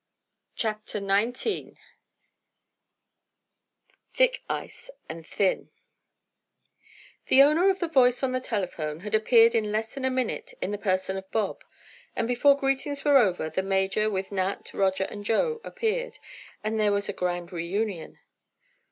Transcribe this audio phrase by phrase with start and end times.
[0.55, 1.77] CHAPTER XIX
[4.11, 5.69] THICK ICE AND THIN
[7.27, 10.55] The owner of the voice on the telephone had appeared in less than a minute
[10.59, 11.63] in the person of Bob,
[12.15, 16.17] and before greetings were over the Major, with Nat, Roger and Joe, appeared,
[16.63, 18.17] and there was a grand reunion.